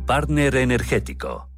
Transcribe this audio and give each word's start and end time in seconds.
partner 0.00 0.56
energético. 0.56 1.48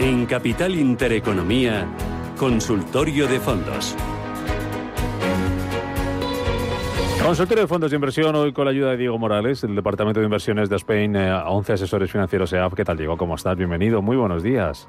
En 0.00 0.26
Capital 0.26 0.74
Intereconomía, 0.76 1.86
Consultorio 2.38 3.26
de 3.26 3.40
Fondos. 3.40 3.96
Consultorio 7.22 7.64
de 7.64 7.68
Fondos 7.68 7.90
de 7.90 7.96
Inversión, 7.96 8.34
hoy 8.36 8.52
con 8.52 8.64
la 8.64 8.70
ayuda 8.70 8.92
de 8.92 8.96
Diego 8.96 9.18
Morales, 9.18 9.60
del 9.60 9.74
Departamento 9.74 10.20
de 10.20 10.24
Inversiones 10.24 10.70
de 10.70 10.76
Spain, 10.76 11.14
eh, 11.16 11.28
a 11.28 11.50
11 11.50 11.74
asesores 11.74 12.10
financieros 12.10 12.52
EAF. 12.52 12.74
¿Qué 12.74 12.84
tal, 12.84 12.96
Diego? 12.96 13.18
¿Cómo 13.18 13.34
estás? 13.34 13.56
Bienvenido, 13.56 14.00
muy 14.00 14.16
buenos 14.16 14.42
días. 14.42 14.88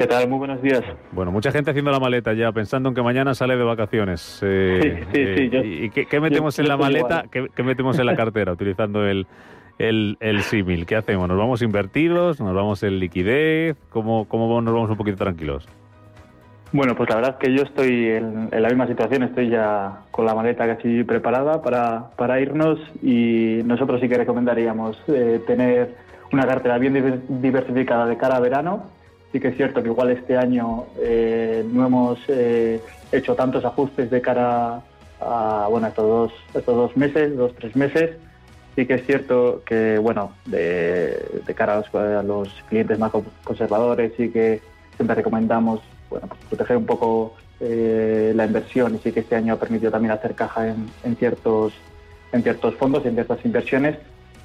¿Qué 0.00 0.06
tal? 0.06 0.26
Muy 0.30 0.38
buenos 0.38 0.62
días. 0.62 0.82
Bueno, 1.12 1.30
mucha 1.30 1.52
gente 1.52 1.72
haciendo 1.72 1.90
la 1.90 2.00
maleta 2.00 2.32
ya, 2.32 2.50
pensando 2.52 2.88
en 2.88 2.94
que 2.94 3.02
mañana 3.02 3.34
sale 3.34 3.54
de 3.54 3.64
vacaciones. 3.64 4.40
Eh, 4.42 5.04
sí, 5.12 5.26
sí, 5.26 5.50
sí. 5.50 5.56
Eh, 5.58 5.90
¿Y 5.94 6.06
qué, 6.06 6.20
metemos 6.20 6.58
en 6.58 6.68
la 6.68 6.78
maleta? 6.78 7.26
¿Qué, 7.30 7.62
metemos 7.62 7.98
en 7.98 8.06
la 8.06 8.16
cartera 8.16 8.52
utilizando 8.52 9.06
el, 9.06 9.26
el, 9.78 10.16
el 10.20 10.40
símil? 10.40 10.86
¿Qué 10.86 10.96
hacemos? 10.96 11.28
¿Nos 11.28 11.36
vamos 11.36 11.60
invertidos? 11.60 12.40
¿Nos 12.40 12.54
vamos 12.54 12.82
en 12.82 12.98
liquidez? 12.98 13.76
¿Cómo, 13.90 14.24
¿Cómo 14.26 14.62
nos 14.62 14.72
vamos 14.72 14.88
un 14.88 14.96
poquito 14.96 15.18
tranquilos? 15.18 15.68
Bueno, 16.72 16.96
pues 16.96 17.10
la 17.10 17.16
verdad 17.16 17.36
es 17.38 17.46
que 17.46 17.54
yo 17.54 17.62
estoy 17.62 18.06
en, 18.06 18.48
la 18.50 18.68
misma 18.70 18.86
situación, 18.86 19.24
estoy 19.24 19.50
ya 19.50 19.98
con 20.12 20.24
la 20.24 20.34
maleta 20.34 20.66
casi 20.66 21.04
preparada 21.04 21.60
para, 21.60 22.08
para 22.16 22.40
irnos 22.40 22.78
y 23.02 23.60
nosotros 23.66 24.00
sí 24.00 24.08
que 24.08 24.16
recomendaríamos 24.16 24.96
eh, 25.08 25.42
tener 25.46 25.94
una 26.32 26.46
cartera 26.46 26.78
bien 26.78 27.22
diversificada 27.28 28.06
de 28.06 28.16
cara 28.16 28.36
a 28.36 28.40
verano 28.40 28.99
Sí 29.32 29.38
que 29.38 29.48
es 29.48 29.56
cierto 29.56 29.82
que 29.82 29.88
igual 29.88 30.10
este 30.10 30.36
año 30.36 30.86
eh, 30.98 31.64
no 31.70 31.86
hemos 31.86 32.18
eh, 32.28 32.80
hecho 33.12 33.34
tantos 33.36 33.64
ajustes 33.64 34.10
de 34.10 34.20
cara 34.20 34.82
a 35.20 35.66
bueno, 35.70 35.86
estos, 35.86 36.06
dos, 36.06 36.32
estos 36.54 36.76
dos 36.76 36.96
meses, 36.96 37.36
dos, 37.36 37.54
tres 37.54 37.76
meses. 37.76 38.16
Sí 38.74 38.86
que 38.86 38.94
es 38.94 39.06
cierto 39.06 39.62
que, 39.64 39.98
bueno, 39.98 40.32
de, 40.46 41.42
cara 41.54 41.82
a 41.92 42.22
los, 42.22 42.48
clientes 42.68 42.98
más 42.98 43.12
conservadores, 43.44 44.12
sí 44.16 44.30
que 44.30 44.60
siempre 44.96 45.16
recomendamos 45.16 45.80
bueno, 46.08 46.26
pues 46.28 46.40
proteger 46.48 46.76
un 46.76 46.86
poco 46.86 47.34
eh, 47.60 48.32
la 48.34 48.46
inversión 48.46 48.94
y 48.94 48.98
sí 48.98 49.12
que 49.12 49.20
este 49.20 49.36
año 49.36 49.54
ha 49.54 49.58
permitido 49.58 49.92
también 49.92 50.12
hacer 50.12 50.34
caja 50.34 50.68
en, 50.68 50.88
en, 51.04 51.16
ciertos, 51.16 51.72
en 52.32 52.42
ciertos 52.42 52.74
fondos, 52.76 53.04
en 53.06 53.14
ciertas 53.14 53.44
inversiones 53.44 53.96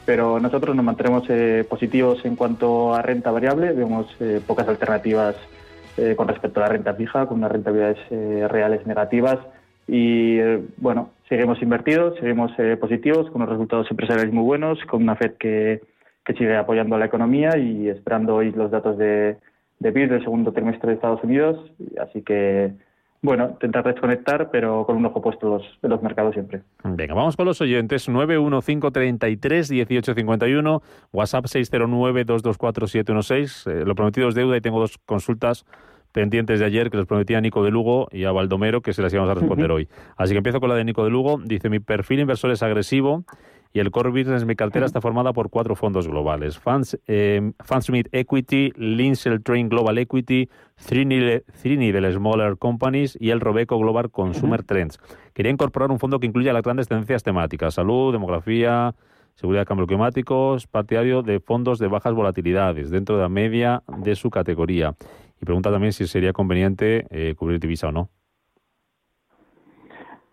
pero 0.05 0.39
nosotros 0.39 0.75
nos 0.75 0.85
mantenemos 0.85 1.23
eh, 1.29 1.65
positivos 1.67 2.23
en 2.25 2.35
cuanto 2.35 2.93
a 2.93 3.01
renta 3.01 3.31
variable, 3.31 3.73
vemos 3.73 4.07
eh, 4.19 4.39
pocas 4.45 4.67
alternativas 4.67 5.35
eh, 5.97 6.15
con 6.15 6.27
respecto 6.27 6.59
a 6.59 6.63
la 6.63 6.69
renta 6.69 6.93
fija, 6.93 7.25
con 7.25 7.39
unas 7.39 7.51
rentabilidades 7.51 7.99
reales 8.51 8.85
negativas. 8.85 9.39
Y 9.87 10.39
bueno, 10.77 11.11
seguimos 11.29 11.61
invertidos, 11.61 12.17
seguimos 12.19 12.51
positivos, 12.79 13.29
con 13.29 13.41
unos 13.41 13.49
resultados 13.49 13.89
empresariales 13.91 14.33
muy 14.33 14.43
buenos, 14.43 14.79
con 14.85 15.03
una 15.03 15.15
Fed 15.15 15.33
que, 15.39 15.81
que 16.25 16.33
sigue 16.33 16.57
apoyando 16.57 16.95
a 16.95 16.99
la 16.99 17.05
economía 17.05 17.55
y 17.57 17.87
esperando 17.87 18.35
hoy 18.35 18.51
los 18.51 18.71
datos 18.71 18.97
de, 18.97 19.37
de 19.79 19.91
PIB 19.91 20.09
del 20.09 20.23
segundo 20.23 20.51
trimestre 20.53 20.89
de 20.89 20.95
Estados 20.95 21.23
Unidos, 21.23 21.71
así 22.01 22.23
que 22.23 22.73
bueno, 23.25 23.49
intentar 23.51 23.83
desconectar, 23.83 24.49
pero 24.51 24.85
con 24.85 24.95
un 24.97 25.05
ojo 25.05 25.21
puesto 25.21 25.61
en 25.81 25.89
los 25.89 26.01
mercados 26.01 26.33
siempre. 26.33 26.61
Venga, 26.83 27.13
vamos 27.13 27.35
con 27.35 27.45
los 27.45 27.59
oyentes. 27.61 28.09
915331851, 28.09 30.81
WhatsApp 31.11 31.45
609224716. 31.45 33.71
Eh, 33.71 33.85
lo 33.85 33.93
prometido 33.95 34.29
es 34.29 34.35
deuda 34.35 34.55
y 34.57 34.61
tengo 34.61 34.79
dos 34.79 34.97
consultas 35.05 35.65
pendientes 36.11 36.59
de 36.61 36.65
ayer 36.65 36.89
que 36.89 36.95
les 36.95 37.05
prometía 37.05 37.39
a 37.39 37.41
Nico 37.41 37.61
de 37.63 37.71
Lugo 37.71 38.07
y 38.09 38.23
a 38.23 38.31
Baldomero 38.31 38.81
que 38.81 38.93
se 38.93 39.01
las 39.01 39.13
íbamos 39.13 39.29
a 39.29 39.33
responder 39.33 39.69
hoy. 39.69 39.89
Así 40.15 40.31
que 40.31 40.37
empiezo 40.37 40.61
con 40.61 40.69
la 40.69 40.75
de 40.75 40.85
Nico 40.85 41.03
de 41.03 41.09
Lugo. 41.09 41.41
Dice, 41.43 41.69
mi 41.69 41.79
perfil 41.79 42.21
inversor 42.21 42.51
es 42.51 42.63
agresivo 42.63 43.25
y 43.75 43.79
el 43.81 43.91
core 43.91 44.09
business 44.09 44.45
mi 44.45 44.55
cartera 44.55 44.85
está 44.85 45.01
formada 45.01 45.33
por 45.33 45.49
cuatro 45.49 45.75
fondos 45.75 46.07
globales. 46.07 46.57
Funds, 46.57 46.97
eh, 47.07 47.51
Fundsmith 47.59 48.07
Equity, 48.13 48.71
Linsel 48.77 49.43
Train 49.43 49.67
Global 49.67 49.97
Equity, 49.97 50.47
Three 50.77 51.05
Smaller 52.13 52.57
Companies 52.57 53.17
y 53.19 53.31
el 53.31 53.41
Robeco 53.41 53.77
Global 53.77 54.09
Consumer 54.11 54.63
Trends. 54.63 54.97
Quería 55.33 55.51
incorporar 55.51 55.91
un 55.91 55.99
fondo 55.99 56.21
que 56.21 56.25
incluya 56.25 56.53
las 56.53 56.63
grandes 56.63 56.87
tendencias 56.87 57.21
temáticas, 57.21 57.73
salud, 57.73 58.13
demografía, 58.13 58.95
seguridad 59.33 59.63
de 59.63 59.65
cambio 59.65 59.87
climático, 59.87 60.55
partidario 60.71 61.21
de 61.21 61.41
fondos 61.41 61.77
de 61.77 61.87
bajas 61.87 62.13
volatilidades 62.13 62.89
dentro 62.89 63.17
de 63.17 63.23
la 63.23 63.29
media 63.29 63.83
de 63.97 64.15
su 64.15 64.29
categoría. 64.29 64.95
Y 65.41 65.43
pregunta 65.43 65.69
también 65.69 65.91
si 65.91 66.07
sería 66.07 66.31
conveniente 66.31 67.07
eh, 67.09 67.35
cubrir 67.35 67.59
divisa 67.59 67.89
o 67.89 67.91
no. 67.91 68.09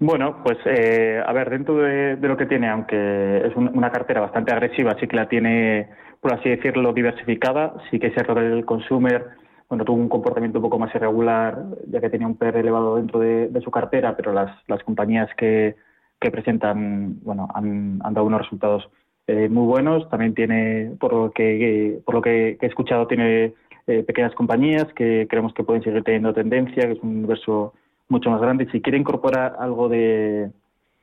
Bueno, 0.04 0.42
pues 0.42 0.58
eh, 0.64 1.22
a 1.24 1.32
ver, 1.32 1.48
dentro 1.48 1.76
de, 1.76 2.16
lo 2.16 2.36
que 2.36 2.46
tiene, 2.46 2.68
aunque 2.68 3.46
es 3.46 3.54
una 3.54 3.92
cartera 3.92 4.20
bastante 4.20 4.52
agresiva, 4.52 4.96
sí 4.98 5.06
que 5.06 5.14
la 5.14 5.28
tiene, 5.28 5.90
por 6.20 6.34
así 6.34 6.48
decirlo, 6.48 6.92
diversificada. 6.92 7.74
Sí 7.88 8.00
que 8.00 8.08
es 8.08 8.12
cierto 8.12 8.34
que 8.34 8.40
el 8.40 8.64
consumer 8.64 9.28
bueno, 9.68 9.84
tuvo 9.84 9.98
un 9.98 10.08
comportamiento 10.08 10.58
un 10.58 10.64
poco 10.64 10.80
más 10.80 10.92
irregular, 10.92 11.56
ya 11.86 12.00
que 12.00 12.10
tenía 12.10 12.26
un 12.26 12.36
PER 12.36 12.56
elevado 12.56 12.96
dentro 12.96 13.20
de, 13.20 13.60
su 13.62 13.70
cartera, 13.70 14.16
pero 14.16 14.32
las, 14.32 14.50
las 14.66 14.82
compañías 14.82 15.30
que, 15.36 15.76
que 16.20 16.32
presentan, 16.32 17.20
bueno, 17.22 17.46
han, 17.54 18.00
han 18.02 18.12
dado 18.12 18.26
unos 18.26 18.42
resultados 18.42 18.90
eh, 19.28 19.48
muy 19.48 19.66
buenos. 19.68 20.10
También 20.10 20.34
tiene, 20.34 20.96
por 20.98 21.12
lo 21.12 21.30
que, 21.30 22.00
por 22.04 22.16
lo 22.16 22.22
que 22.22 22.58
he 22.60 22.66
escuchado, 22.66 23.06
tiene 23.06 23.54
eh, 23.86 24.02
pequeñas 24.02 24.34
compañías 24.34 24.92
que 24.94 25.28
creemos 25.30 25.54
que 25.54 25.62
pueden 25.62 25.84
seguir 25.84 26.02
teniendo 26.02 26.34
tendencia, 26.34 26.86
que 26.86 26.92
es 26.94 27.02
un 27.02 27.18
universo 27.18 27.74
mucho 28.12 28.30
más 28.30 28.40
grande. 28.40 28.68
Si 28.70 28.80
quiere 28.80 28.98
incorporar 28.98 29.56
algo 29.58 29.88
de, 29.88 30.50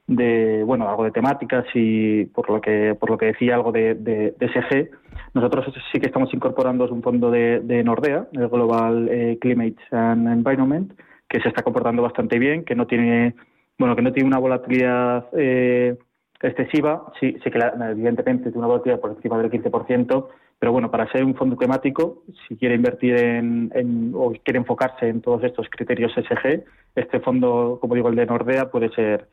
de 0.07 0.63
bueno, 0.63 0.87
algo 0.87 1.03
de 1.03 1.11
temáticas 1.11 1.65
y 1.73 2.25
por 2.25 2.49
lo 2.49 2.61
que 2.61 2.95
por 2.97 3.09
lo 3.09 3.17
que 3.17 3.27
decía 3.27 3.55
algo 3.55 3.71
de, 3.73 3.95
de, 3.95 4.33
SG, 4.39 4.89
nosotros 5.33 5.65
sí 5.91 5.99
que 5.99 6.07
estamos 6.07 6.33
incorporando 6.33 6.87
un 6.87 7.03
fondo 7.03 7.29
de, 7.29 7.59
de 7.59 7.83
Nordea, 7.83 8.27
el 8.31 8.47
Global 8.47 9.09
eh, 9.11 9.37
Climate 9.41 9.77
and 9.91 10.27
Environment, 10.27 10.93
que 11.27 11.41
se 11.41 11.49
está 11.49 11.63
comportando 11.63 12.01
bastante 12.01 12.39
bien, 12.39 12.63
que 12.63 12.75
no 12.75 12.87
tiene 12.87 13.35
bueno, 13.77 13.95
que 13.95 14.01
no 14.01 14.11
tiene 14.11 14.27
una 14.27 14.39
volatilidad 14.39 15.27
eh, 15.33 15.97
excesiva, 16.41 17.11
sí, 17.19 17.37
sí 17.43 17.49
que 17.49 17.59
evidentemente 17.91 18.43
tiene 18.43 18.59
una 18.59 18.67
volatilidad 18.67 18.99
por 18.99 19.11
encima 19.11 19.37
del 19.37 19.49
15%, 19.51 20.27
pero 20.59 20.73
bueno, 20.73 20.91
para 20.91 21.09
ser 21.11 21.23
un 21.23 21.35
fondo 21.35 21.55
temático, 21.55 22.23
si 22.47 22.57
quiere 22.57 22.75
invertir 22.75 23.15
en, 23.15 24.11
o 24.13 24.33
quiere 24.43 24.59
enfocarse 24.59 25.07
en 25.07 25.21
todos 25.21 25.41
estos 25.45 25.67
criterios 25.69 26.11
SG, 26.13 26.65
este 26.95 27.19
fondo, 27.21 27.77
como 27.79 27.95
digo, 27.95 28.09
el 28.09 28.15
de 28.15 28.25
Nordea, 28.25 28.69
puede 28.69 28.89
ser, 28.89 29.29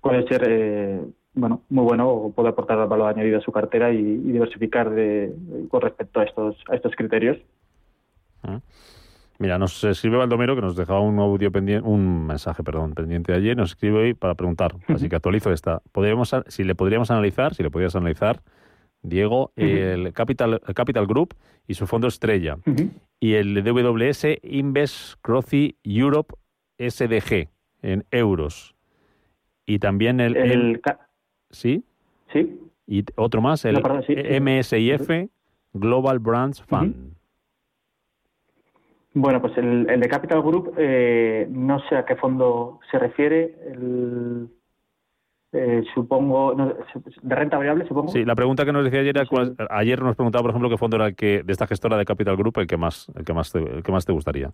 puede 0.00 0.26
ser 0.26 0.42
eh, 0.48 1.00
bueno, 1.34 1.62
muy 1.68 1.84
bueno 1.84 2.08
o 2.08 2.32
puede 2.32 2.48
aportar 2.48 2.88
valor 2.88 3.08
añadido 3.08 3.38
a 3.38 3.42
su 3.42 3.52
cartera 3.52 3.92
y, 3.92 4.02
diversificar 4.02 4.90
de, 4.90 5.32
con 5.70 5.80
respecto 5.80 6.18
a 6.18 6.24
estos, 6.24 6.56
a 6.68 6.74
estos 6.74 6.92
criterios. 6.96 7.38
Ah. 8.42 8.58
Mira, 9.38 9.58
nos 9.58 9.82
escribe 9.84 10.16
Baldomero 10.16 10.56
que 10.56 10.62
nos 10.62 10.76
dejaba 10.76 11.00
un 11.00 11.18
audio 11.20 11.52
pendiente, 11.52 11.86
un 11.86 12.26
mensaje, 12.26 12.62
perdón, 12.62 12.94
pendiente 12.94 13.32
ayer, 13.32 13.56
nos 13.56 13.70
escribe 13.70 13.98
hoy 13.98 14.14
para 14.14 14.34
preguntar, 14.34 14.74
así 14.88 15.08
que 15.08 15.16
actualizo 15.16 15.52
esta. 15.52 15.82
¿Podríamos, 15.92 16.34
si 16.48 16.64
le 16.64 16.74
podríamos 16.74 17.10
analizar, 17.10 17.54
si 17.54 17.62
le 17.62 17.70
podrías 17.70 17.96
analizar, 17.96 18.40
Diego, 19.04 19.52
el, 19.54 20.12
Capital, 20.12 20.60
Capital 20.74 21.06
Group 21.06 21.34
y 21.68 21.74
su 21.74 21.86
fondo 21.86 22.08
estrella. 22.08 22.56
Y 23.20 23.34
el 23.34 23.62
DWS 23.62 24.38
Invest 24.42 25.20
Growthy 25.22 25.76
Europe 25.84 26.34
SDG 26.78 27.48
en 27.82 28.04
euros. 28.10 28.74
Y 29.66 29.78
también 29.78 30.20
el... 30.20 30.80
¿Sí? 31.50 31.84
Sí. 32.32 32.58
Y 32.86 33.04
otro 33.16 33.40
más, 33.40 33.64
el 33.64 33.76
MSIF 33.76 35.08
Global 35.72 36.18
Brands 36.18 36.62
Fund. 36.62 37.14
Bueno, 39.14 39.40
pues 39.40 39.56
el, 39.58 39.86
de 39.86 40.08
Capital 40.08 40.42
Group, 40.42 40.74
eh, 40.76 41.46
no 41.48 41.78
sé 41.88 41.96
a 41.96 42.04
qué 42.04 42.16
fondo 42.16 42.80
se 42.90 42.98
refiere. 42.98 43.54
El, 43.66 44.48
eh, 45.54 45.84
supongo, 45.94 46.52
de 47.22 47.34
renta 47.34 47.56
variable, 47.56 47.86
supongo. 47.86 48.08
Sí, 48.08 48.24
la 48.24 48.34
pregunta 48.34 48.64
que 48.64 48.72
nos 48.72 48.84
decía 48.84 49.00
ayer, 49.00 49.14
ayer 49.70 50.02
nos 50.02 50.16
preguntaba, 50.16 50.42
por 50.42 50.50
ejemplo, 50.50 50.68
qué 50.68 50.76
fondo 50.76 50.96
era 50.96 51.06
el 51.06 51.14
que 51.14 51.44
de 51.44 51.52
esta 51.52 51.68
gestora 51.68 51.96
de 51.96 52.04
Capital 52.04 52.36
Group 52.36 52.58
el 52.58 52.66
que 52.66 52.76
más, 52.76 53.10
el 53.16 53.24
que 53.24 53.32
más, 53.32 53.52
te, 53.52 53.60
el 53.60 53.82
que 53.84 53.92
más 53.92 54.04
te 54.04 54.12
gustaría. 54.12 54.50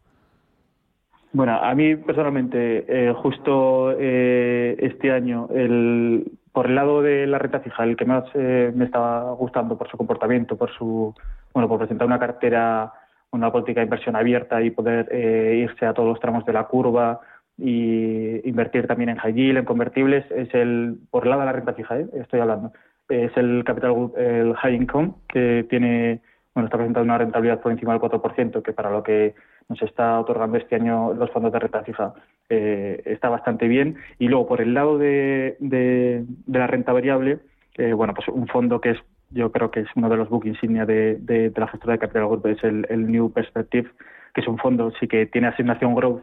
Bueno, 1.33 1.59
a 1.63 1.75
mí 1.75 1.97
personalmente, 1.97 2.85
eh, 2.87 3.15
justo 3.15 3.93
eh, 3.99 4.77
este 4.79 5.11
año, 5.11 5.49
el, 5.55 6.31
por 6.53 6.67
el 6.67 6.75
lado 6.75 7.01
de 7.01 7.27
la 7.27 7.39
renta 7.39 7.61
fija, 7.61 7.85
el 7.85 7.97
que 7.97 8.05
más 8.05 8.25
me 8.35 8.85
estaba 8.85 9.33
gustando 9.33 9.79
por 9.79 9.89
su 9.89 9.97
comportamiento, 9.97 10.57
por 10.57 10.71
su, 10.73 11.15
bueno, 11.55 11.67
por 11.67 11.79
presentar 11.79 12.07
una 12.07 12.19
cartera, 12.19 12.93
una 13.31 13.51
política 13.51 13.81
de 13.81 13.87
inversión 13.87 14.17
abierta 14.17 14.61
y 14.61 14.71
poder 14.71 15.09
irse 15.57 15.87
a 15.87 15.95
todos 15.95 16.09
los 16.11 16.21
tramos 16.21 16.45
de 16.45 16.53
la 16.53 16.65
curva 16.65 17.21
y 17.61 18.49
invertir 18.49 18.87
también 18.87 19.11
en 19.11 19.17
high 19.17 19.35
yield, 19.35 19.59
en 19.59 19.65
convertibles, 19.65 20.25
es 20.31 20.53
el, 20.55 20.97
por 21.11 21.25
el 21.25 21.31
lado 21.31 21.41
de 21.41 21.47
la 21.47 21.53
renta 21.53 21.75
fija, 21.75 21.99
estoy 21.99 22.41
hablando, 22.41 22.73
es 23.09 23.37
el 23.37 23.65
capital, 23.65 24.13
el 24.17 24.55
high 24.55 24.75
income, 24.75 25.13
que 25.29 25.67
tiene, 25.69 26.21
bueno, 26.55 26.67
está 26.67 26.79
presentando 26.79 27.05
una 27.05 27.19
rentabilidad 27.19 27.61
por 27.61 27.73
encima 27.73 27.93
del 27.93 28.03
4%, 28.03 28.63
que 28.63 28.73
para 28.73 28.91
lo 28.91 29.03
que 29.03 29.35
nos 29.69 29.81
está 29.83 30.19
otorgando 30.19 30.59
este 30.59 30.75
año 30.75 31.15
los 31.15 31.31
fondos 31.31 31.53
de 31.53 31.59
renta 31.61 31.83
fija 31.85 32.13
eh, 32.49 33.01
está 33.05 33.29
bastante 33.29 33.69
bien. 33.69 33.97
Y 34.19 34.29
luego, 34.29 34.49
por 34.49 34.61
el 34.61 34.75
lado 34.75 34.99
de, 34.99 35.57
de, 35.61 36.25
la 36.49 36.67
renta 36.67 36.93
variable, 36.93 37.39
eh, 37.79 37.93
bueno, 37.93 38.13
pues 38.13 38.27
un 38.29 38.49
fondo 38.49 38.81
que 38.81 38.91
es, 38.91 38.99
yo 39.31 39.53
creo 39.53 39.71
que 39.71 39.81
es 39.81 39.89
uno 39.95 40.09
de 40.09 40.17
los 40.17 40.29
book 40.29 40.45
insignia 40.45 40.85
de, 40.85 41.17
de, 41.21 41.53
la 41.55 41.69
gestora 41.69 41.93
de 41.93 42.01
capital 42.01 42.27
group, 42.27 42.47
es 42.47 42.63
el, 42.65 43.11
New 43.11 43.33
Perspective, 43.33 43.89
que 44.35 44.41
es 44.41 44.49
un 44.49 44.59
fondo 44.59 44.93
sí 44.99 45.07
que 45.07 45.27
tiene 45.27 45.47
asignación 45.47 45.95
growth, 45.95 46.23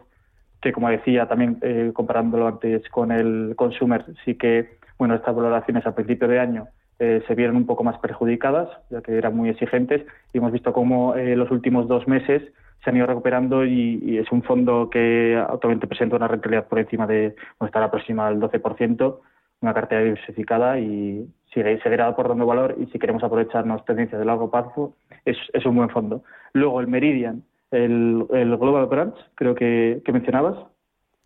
que 0.62 0.72
como 0.72 0.90
decía 0.90 1.28
también 1.28 1.58
eh, 1.62 1.92
comparándolo 1.94 2.48
antes 2.48 2.88
con 2.90 3.12
el 3.12 3.54
consumer, 3.56 4.06
sí 4.26 4.36
que, 4.36 4.78
bueno, 4.98 5.16
estas 5.16 5.36
valoraciones 5.36 5.86
a 5.86 5.96
principio 5.96 6.28
de 6.28 6.40
año 6.40 6.68
se 7.00 7.36
vieron 7.36 7.58
un 7.58 7.68
poco 7.68 7.84
más 7.84 8.00
perjudicadas, 8.00 8.70
ya 8.90 9.04
que 9.04 9.16
eran 9.16 9.36
muy 9.36 9.50
exigentes, 9.50 10.04
y 10.34 10.40
hemos 10.40 10.52
visto 10.52 10.74
cómo 10.74 11.14
los 11.16 11.52
últimos 11.52 11.88
dos 11.88 12.08
meses 12.08 12.42
se 12.84 12.90
han 12.90 12.98
ido 12.98 13.06
recuperando 13.06 13.66
y, 13.66 14.18
es 14.18 14.32
un 14.32 14.44
fondo 14.44 14.90
que 14.90 15.36
actualmente 15.36 15.88
presenta 15.88 16.16
una 16.16 16.28
rentabilidad 16.28 16.68
por 16.68 16.80
encima 16.80 17.08
de, 17.08 17.36
bueno, 17.60 17.68
estará 17.68 17.92
próxima 17.92 18.28
al 18.28 18.40
12%, 18.40 19.20
una 19.62 19.74
cartera 19.74 20.02
diversificada 20.04 20.80
y 20.80 21.28
sigue, 21.54 21.82
seguirá 21.82 22.08
aportando 22.08 22.46
valor 22.46 22.76
y 22.80 22.86
si 22.88 23.00
queremos 23.00 23.24
aprovecharnos 23.24 23.84
tendencias 23.86 24.20
de 24.20 24.26
largo 24.26 24.52
plazo, 24.52 24.96
es, 25.26 25.38
es 25.54 25.66
un 25.66 25.76
buen 25.76 25.90
fondo. 25.90 26.24
Luego 26.54 26.80
el 26.80 26.88
Meridian, 26.88 27.44
el, 27.72 28.26
el 28.32 28.58
Global 28.58 28.86
Brands, 28.88 29.18
creo 29.36 29.56
que, 29.56 30.02
mencionabas. 30.12 30.58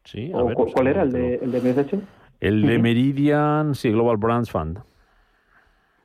Sí, 0.03 0.31
¿Cuál 0.73 0.87
era 0.87 1.03
el 1.03 1.11
de, 1.11 1.35
el 1.35 1.51
de 1.51 2.01
El 2.39 2.61
de 2.63 2.79
Meridian, 2.79 3.75
sí, 3.75 3.91
Global 3.91 4.17
Brands 4.17 4.49
Fund. 4.49 4.79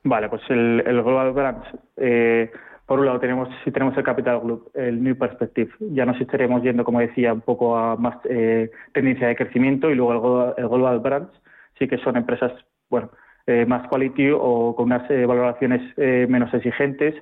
Vale, 0.04 0.28
pues 0.28 0.42
el, 0.50 0.82
el 0.86 1.02
Global 1.02 1.32
Brands 1.32 1.66
eh, 1.96 2.50
por 2.86 3.00
un 3.00 3.06
lado 3.06 3.18
tenemos 3.18 3.48
si 3.64 3.72
tenemos 3.72 3.96
el 3.96 4.04
Capital 4.04 4.40
Group, 4.40 4.70
el 4.74 5.02
New 5.02 5.18
Perspective, 5.18 5.70
ya 5.80 6.06
nos 6.06 6.20
estaremos 6.20 6.62
yendo, 6.62 6.84
como 6.84 7.00
decía, 7.00 7.32
un 7.32 7.40
poco 7.40 7.76
a 7.76 7.96
más 7.96 8.16
eh, 8.30 8.70
tendencia 8.92 9.26
de 9.26 9.34
crecimiento 9.34 9.90
y 9.90 9.96
luego 9.96 10.54
el, 10.56 10.68
Global 10.68 11.00
Brands 11.00 11.32
sí 11.78 11.88
que 11.88 11.98
son 11.98 12.16
empresas, 12.16 12.52
bueno, 12.88 13.10
eh, 13.48 13.66
más 13.66 13.88
quality 13.88 14.30
o 14.32 14.74
con 14.76 14.86
unas 14.86 15.10
eh, 15.10 15.26
valoraciones 15.26 15.82
menos 16.28 16.54
exigentes 16.54 17.16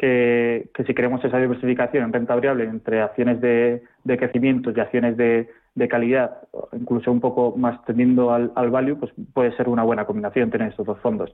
que, 0.00 0.70
si 0.86 0.94
queremos 0.94 1.22
esa 1.22 1.38
diversificación 1.38 2.04
en 2.04 2.12
renta 2.14 2.34
variable 2.34 2.64
entre 2.64 3.02
acciones 3.02 3.38
de, 3.42 3.82
crecimiento 4.06 4.72
y 4.74 4.80
acciones 4.80 5.14
de, 5.18 5.48
calidad, 5.88 6.38
incluso 6.72 7.12
un 7.12 7.20
poco 7.20 7.54
más 7.56 7.84
tendiendo 7.84 8.32
al, 8.32 8.50
al 8.54 8.70
value, 8.70 8.96
pues 8.96 9.12
puede 9.34 9.54
ser 9.56 9.68
una 9.68 9.82
buena 9.82 10.06
combinación 10.06 10.50
tener 10.50 10.68
estos 10.68 10.86
dos 10.86 10.98
fondos. 11.00 11.32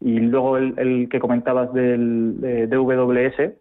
Y 0.00 0.20
luego 0.20 0.56
el, 0.56 1.08
que 1.10 1.20
comentabas 1.20 1.72
del 1.74 2.40
DWS, 2.70 3.52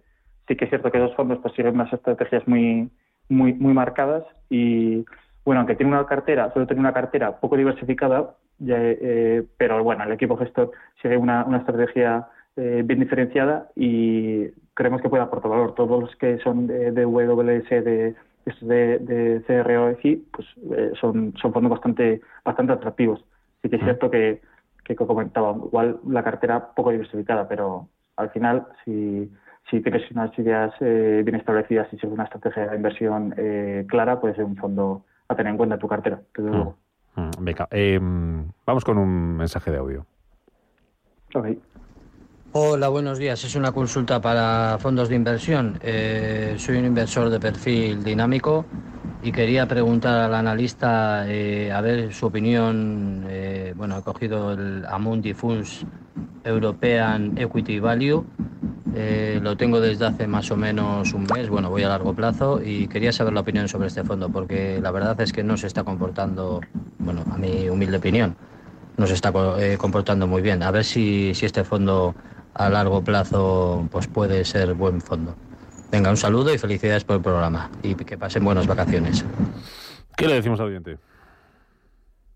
sí 0.47 0.55
que 0.55 0.65
es 0.65 0.69
cierto 0.69 0.91
que 0.91 0.97
esos 0.97 1.15
fondos 1.15 1.39
pues 1.41 1.53
siguen 1.53 1.75
unas 1.75 1.91
estrategias 1.91 2.47
muy, 2.47 2.89
muy, 3.27 3.53
muy 3.53 3.73
marcadas 3.73 4.23
y 4.49 5.03
bueno, 5.43 5.61
aunque 5.61 5.75
tiene 5.75 5.91
una 5.91 6.05
cartera, 6.05 6.51
solo 6.53 6.67
tiene 6.67 6.81
una 6.81 6.93
cartera 6.93 7.39
poco 7.39 7.57
diversificada, 7.57 8.35
eh, 8.65 9.43
pero 9.57 9.83
bueno, 9.83 10.03
el 10.03 10.11
equipo 10.11 10.37
gestor 10.37 10.71
sigue 11.01 11.17
una, 11.17 11.43
una 11.45 11.57
estrategia 11.57 12.27
eh, 12.57 12.81
bien 12.85 12.99
diferenciada 12.99 13.69
y 13.75 14.47
creemos 14.73 15.01
que 15.01 15.09
puede 15.09 15.23
aportar 15.23 15.51
valor. 15.51 15.75
Todos 15.75 16.01
los 16.01 16.15
que 16.17 16.39
son 16.39 16.67
de, 16.67 16.91
DWS, 16.91 17.69
de, 17.69 18.15
de, 18.61 18.99
de 18.99 19.43
CRO, 19.47 19.97
pues 20.31 20.47
eh, 20.71 20.91
son, 20.99 21.33
son 21.41 21.53
fondos 21.53 21.71
bastante, 21.71 22.21
bastante 22.43 22.73
atractivos. 22.73 23.23
Sí 23.61 23.69
que 23.69 23.77
es 23.77 23.83
cierto 23.83 24.11
que 24.11 24.41
que 24.87 24.95
comentaba, 24.95 25.51
igual 25.51 25.99
la 26.07 26.23
cartera 26.23 26.71
poco 26.73 26.91
diversificada, 26.91 27.47
pero 27.47 27.89
al 28.15 28.29
final, 28.29 28.67
si, 28.85 29.29
si 29.69 29.81
tienes 29.81 30.09
unas 30.11 30.37
ideas 30.39 30.73
eh, 30.79 31.21
bien 31.25 31.35
establecidas 31.35 31.91
y 31.91 31.97
si 31.97 32.07
una 32.07 32.23
estrategia 32.23 32.67
de 32.67 32.75
inversión 32.75 33.33
eh, 33.37 33.85
clara, 33.89 34.19
puede 34.19 34.35
ser 34.35 34.45
un 34.45 34.55
fondo 34.55 35.03
a 35.27 35.35
tener 35.35 35.51
en 35.51 35.57
cuenta 35.57 35.75
en 35.75 35.81
tu 35.81 35.87
cartera, 35.87 36.21
desde 36.35 36.49
mm, 36.49 36.53
luego. 36.53 36.75
Mm, 37.15 37.43
venga, 37.43 37.67
em, 37.71 38.47
vamos 38.65 38.85
con 38.85 38.97
un 38.97 39.35
mensaje 39.37 39.71
de 39.71 39.77
audio. 39.77 40.05
Okay. 41.35 41.59
Hola, 42.59 42.87
buenos 42.87 43.19
días. 43.19 43.43
Es 43.43 43.53
una 43.53 43.71
consulta 43.71 44.19
para 44.19 44.79
fondos 44.79 45.09
de 45.09 45.15
inversión. 45.15 45.77
Eh, 45.79 46.55
soy 46.57 46.77
un 46.77 46.85
inversor 46.85 47.29
de 47.29 47.39
perfil 47.39 48.03
dinámico 48.03 48.65
y 49.21 49.31
quería 49.31 49.67
preguntar 49.67 50.21
al 50.21 50.33
analista 50.33 51.25
eh, 51.27 51.71
a 51.71 51.81
ver 51.81 52.11
su 52.15 52.25
opinión. 52.25 53.25
Eh, 53.29 53.75
bueno, 53.77 53.99
he 53.99 54.01
cogido 54.01 54.53
el 54.53 54.83
Amundi 54.87 55.35
Funds 55.35 55.85
European 56.43 57.37
Equity 57.37 57.79
Value. 57.79 58.25
lo 59.39 59.55
tengo 59.55 59.79
desde 59.79 60.07
hace 60.07 60.25
más 60.25 60.49
o 60.49 60.57
menos 60.57 61.13
un 61.13 61.25
mes, 61.31 61.49
bueno, 61.49 61.69
voy 61.69 61.83
a 61.83 61.89
largo 61.89 62.15
plazo 62.15 62.59
y 62.59 62.87
quería 62.87 63.11
saber 63.11 63.33
la 63.33 63.41
opinión 63.41 63.67
sobre 63.67 63.89
este 63.89 64.03
fondo 64.03 64.29
porque 64.29 64.79
la 64.81 64.89
verdad 64.89 65.21
es 65.21 65.31
que 65.31 65.43
no 65.43 65.57
se 65.57 65.67
está 65.67 65.83
comportando, 65.83 66.61
bueno, 66.97 67.23
a 67.31 67.37
mi 67.37 67.69
humilde 67.69 67.97
opinión, 67.97 68.35
no 68.97 69.05
se 69.05 69.13
está 69.13 69.31
comportando 69.77 70.25
muy 70.25 70.41
bien. 70.41 70.63
A 70.63 70.71
ver 70.71 70.83
si, 70.83 71.35
si 71.35 71.45
este 71.45 71.63
fondo 71.63 72.15
a 72.57 72.69
largo 72.69 73.03
plazo 73.03 73.87
pues 73.91 74.07
puede 74.07 74.43
ser 74.43 74.73
buen 74.73 74.99
fondo. 75.01 75.35
Venga, 75.91 76.09
un 76.09 76.17
saludo 76.17 76.53
y 76.53 76.57
felicidades 76.57 77.03
por 77.03 77.17
el 77.17 77.21
programa 77.21 77.69
y 77.83 77.95
que 77.95 78.17
pasen 78.17 78.43
buenas 78.43 78.67
vacaciones. 78.67 79.23
¿Qué 80.17 80.27
le 80.27 80.35
decimos 80.35 80.59
al 80.59 80.67
oyente? 80.67 80.97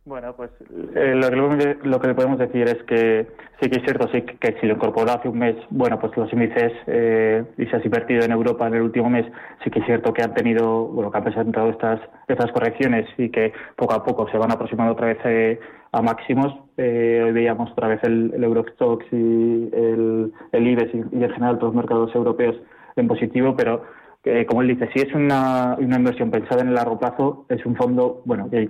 Bueno, 0.03 0.33
pues 0.36 0.50
eh, 0.95 1.13
lo, 1.13 1.30
que, 1.30 1.77
lo, 1.83 2.00
que, 2.00 2.07
le 2.07 2.15
podemos 2.15 2.39
decir 2.39 2.68
es 2.68 2.81
que 2.83 3.27
sí 3.62 3.69
que 3.69 3.77
es 3.77 3.83
cierto, 3.83 4.07
sí 4.12 4.24
que 4.24 4.57
si 4.59 4.65
lo 4.65 4.74
incorporó 4.74 5.12
hace 5.12 5.30
un 5.30 5.38
mes, 5.38 5.56
bueno, 5.69 6.00
pues 6.00 6.18
los 6.18 6.31
índices 6.33 6.74
eh, 6.88 7.44
y 7.57 7.68
se 7.68 7.75
has 7.75 7.86
invertido 7.86 8.24
en 8.24 8.31
Europa 8.31 8.65
en 8.68 8.74
el 8.74 8.81
último 8.81 9.12
mes, 9.12 9.27
sí 9.63 9.69
que 9.69 9.80
es 9.80 9.86
cierto 9.86 10.12
que 10.12 10.24
han 10.24 10.33
tenido, 10.33 10.88
bueno, 10.88 11.12
que 11.12 11.18
han 11.19 11.24
presentado 11.24 11.69
estas, 11.69 12.01
estas 12.27 12.51
correcciones 12.51 13.07
y 13.19 13.30
que 13.30 13.53
poco 13.75 13.94
a 13.94 14.03
poco 14.03 14.27
se 14.31 14.39
van 14.39 14.51
aproximando 14.51 14.94
otra 14.94 15.07
vez 15.07 15.19
eh, 15.25 15.59
a 15.92 16.02
máximos. 16.02 16.52
Eh, 16.78 17.21
hoy 17.23 17.31
veíamos 17.31 17.71
otra 17.71 17.87
vez 17.90 17.99
el, 18.04 18.33
el 18.33 18.44
Eurostox 18.44 19.06
y 19.11 19.69
el, 19.71 20.33
el 20.52 20.68
IBEX 20.68 20.95
y, 20.95 20.97
y, 20.97 21.23
en 21.23 21.30
general 21.30 21.59
todos 21.59 21.76
los 21.76 21.76
mercados 21.76 22.16
europeos 22.16 22.56
en 22.95 23.07
positivo, 23.07 23.56
pero 23.56 23.83
eh, 24.23 24.45
como 24.45 24.61
él 24.61 24.68
dice, 24.68 24.90
si 24.94 25.02
es 25.02 25.14
una, 25.16 25.76
una, 25.80 25.97
inversión 25.97 26.30
pensada 26.30 26.61
en 26.61 26.69
el 26.69 26.76
largo 26.76 26.99
plazo, 26.99 27.45
es 27.49 27.66
un 27.66 27.76
fondo, 27.76 28.21
bueno, 28.26 28.49
que 28.52 28.69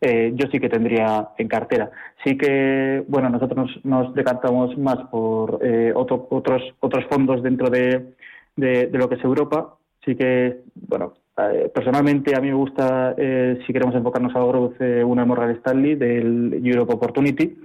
eh, 0.00 0.32
yo 0.34 0.46
sí 0.50 0.58
que 0.60 0.68
tendría 0.68 1.28
en 1.38 1.48
cartera. 1.48 1.90
Sí 2.24 2.36
que, 2.36 3.04
bueno, 3.08 3.28
nosotros 3.28 3.80
nos, 3.84 4.14
decantamos 4.14 4.76
más 4.78 4.98
por 5.10 5.58
eh, 5.62 5.92
otro, 5.94 6.26
otros, 6.30 6.62
otros 6.80 7.04
fondos 7.06 7.42
dentro 7.42 7.68
de, 7.70 8.14
de, 8.56 8.86
de, 8.86 8.98
lo 8.98 9.08
que 9.08 9.16
es 9.16 9.24
Europa. 9.24 9.76
Sí 10.04 10.16
que, 10.16 10.60
bueno, 10.74 11.14
eh, 11.48 11.70
personalmente 11.74 12.34
a 12.36 12.40
mí 12.40 12.48
me 12.48 12.54
gusta, 12.54 13.14
eh, 13.16 13.58
si 13.66 13.72
queremos 13.72 13.94
enfocarnos 13.94 14.34
a 14.34 14.40
growth, 14.40 14.80
eh, 14.80 15.04
una 15.04 15.24
Morgan 15.24 15.50
Stanley 15.56 15.94
del 15.94 16.60
Europe 16.64 16.94
Opportunity, 16.94 17.58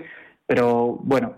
pero 0.45 0.97
bueno, 1.01 1.35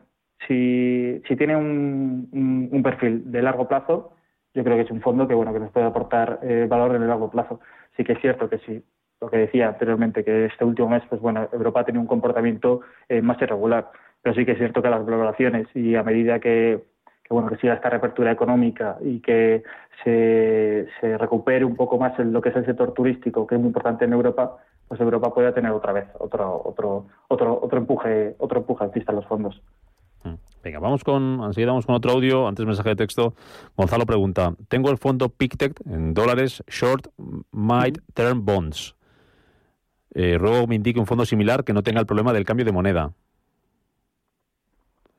si, 0.48 1.22
si 1.28 1.36
tiene 1.36 1.56
un, 1.56 2.70
un, 2.72 2.84
perfil 2.84 3.32
de 3.32 3.42
largo 3.42 3.68
plazo, 3.68 4.14
yo 4.54 4.64
creo 4.64 4.76
que 4.76 4.84
es 4.84 4.92
un 4.92 5.02
fondo 5.02 5.28
que 5.28 5.34
bueno 5.34 5.54
que 5.54 5.60
nos 5.60 5.72
puede 5.72 5.86
aportar 5.86 6.40
valor 6.68 6.96
en 6.96 7.04
el 7.04 7.08
largo 7.10 7.30
plazo. 7.30 7.60
Sí 7.96 8.04
que 8.04 8.14
es 8.14 8.22
cierto 8.22 8.50
que 8.50 8.60
sí, 8.60 8.84
lo 9.20 9.30
que 9.30 9.38
decía 9.38 9.70
anteriormente, 9.70 10.24
que 10.24 10.46
este 10.46 10.64
último 10.64 10.90
mes, 10.90 11.04
pues 11.10 11.22
bueno, 11.22 11.48
Europa 11.52 11.82
ha 11.82 11.86
tenido 11.86 12.02
un 12.02 12.08
comportamiento 12.08 12.82
más 13.24 13.42
irregular, 13.42 13.90
pero 14.22 14.36
sí 14.36 14.46
que 14.46 14.52
es 14.52 14.58
cierto 14.58 14.82
que 14.82 14.90
las 14.90 15.06
valoraciones 15.06 15.68
y 15.76 15.96
a 15.96 16.04
medida 16.04 16.40
que 16.40 16.84
bueno 17.30 17.50
que 17.50 17.58
siga 17.58 17.74
esta 17.74 17.90
reapertura 17.90 18.32
económica 18.32 18.98
y 19.02 19.20
que 19.20 19.64
se, 20.04 20.88
se 21.02 21.18
recupere 21.18 21.66
un 21.66 21.76
poco 21.76 21.98
más 21.98 22.18
en 22.20 22.32
lo 22.32 22.42
que 22.42 22.50
es 22.50 22.56
el 22.56 22.66
sector 22.66 22.94
turístico, 22.94 23.46
que 23.46 23.56
es 23.56 23.62
muy 23.62 23.68
importante 23.68 24.06
en 24.06 24.14
Europa, 24.14 24.58
pues 24.88 25.00
Europa 25.02 25.34
puede 25.34 25.52
tener 25.52 25.72
otra 25.72 25.94
vez 25.94 26.08
otro 26.20 26.62
otro 26.64 27.08
otro 27.28 27.60
otro 27.62 27.78
empuje 27.78 28.36
otro 28.40 28.60
empuje 28.60 28.84
alcista 28.84 29.12
en 29.12 29.16
los 29.18 29.26
fondos. 29.26 29.62
Mm. 30.24 30.36
Venga, 30.64 30.80
vamos 30.80 31.04
con, 31.04 31.42
enseguida 31.44 31.72
vamos 31.72 31.86
con 31.86 31.96
otro 31.96 32.12
audio, 32.12 32.48
antes 32.48 32.66
mensaje 32.66 32.90
de 32.90 32.96
texto. 32.96 33.34
Gonzalo 33.78 34.06
pregunta, 34.06 34.54
tengo 34.68 34.90
el 34.90 34.98
fondo 34.98 35.30
PICTEC 35.30 35.82
en 35.86 36.14
dólares 36.14 36.64
Short 36.68 37.08
Mid 37.52 38.00
Term 38.14 38.44
Bonds. 38.44 38.97
Eh, 40.20 40.36
ruego 40.40 40.66
me 40.66 40.74
indique 40.74 41.00
un 41.00 41.06
fondo 41.06 41.28
similar 41.28 41.64
que 41.64 41.74
no 41.74 41.84
tenga 41.84 42.00
el 42.00 42.08
problema 42.08 42.34
del 42.34 42.44
cambio 42.44 42.66
de 42.66 42.72
moneda. 42.72 43.14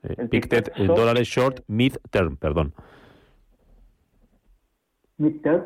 Eh, 0.02 0.26
Pictet, 0.28 0.72
el 0.74 0.88
dólares 0.88 1.28
short 1.28 1.60
mid 1.68 1.94
term, 2.10 2.36
perdón. 2.36 2.74
Mid 5.18 5.40
term. 5.40 5.62